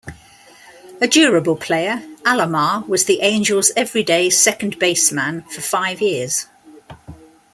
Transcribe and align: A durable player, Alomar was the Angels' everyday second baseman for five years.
A 0.99 1.05
durable 1.07 1.55
player, 1.55 2.01
Alomar 2.25 2.87
was 2.87 3.05
the 3.05 3.21
Angels' 3.21 3.71
everyday 3.77 4.31
second 4.31 4.79
baseman 4.79 5.43
for 5.43 5.61
five 5.61 6.01
years. 6.01 6.47